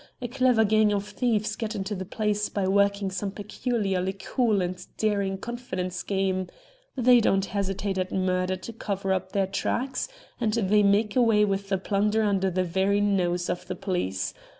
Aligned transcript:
A 0.19 0.27
clever 0.27 0.65
gang 0.65 0.91
of 0.93 1.05
thieves 1.07 1.55
get 1.55 1.75
into 1.75 1.93
the 1.93 2.05
place 2.05 2.49
by 2.49 2.67
working 2.67 3.11
some 3.11 3.29
particularly 3.29 4.13
cool 4.13 4.59
and 4.63 4.83
daring 4.97 5.37
confidence 5.37 6.01
game. 6.01 6.47
They 6.95 7.19
don't 7.21 7.45
hesitate 7.45 7.99
at 7.99 8.11
murder 8.11 8.55
to 8.55 8.73
cover 8.73 9.13
up 9.13 9.33
their 9.33 9.45
tracks, 9.45 10.07
and 10.39 10.53
they 10.55 10.81
make 10.81 11.15
away 11.15 11.45
with 11.45 11.69
the 11.69 11.77
plunder 11.77 12.23
under 12.23 12.49
the 12.49 12.63
very 12.63 12.99
noses 12.99 13.47
of 13.47 13.67
the 13.67 13.75
police. 13.75 14.33